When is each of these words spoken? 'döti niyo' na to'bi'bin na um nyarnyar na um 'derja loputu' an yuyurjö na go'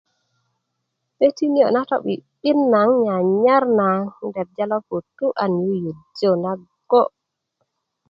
'döti 1.17 1.45
niyo' 1.53 1.73
na 1.73 1.81
to'bi'bin 1.89 2.59
na 2.71 2.79
um 2.89 2.93
nyarnyar 3.03 3.63
na 3.79 3.87
um 4.21 4.29
'derja 4.33 4.65
loputu' 4.71 5.37
an 5.43 5.51
yuyurjö 5.65 6.31
na 6.43 6.51
go' 6.89 7.07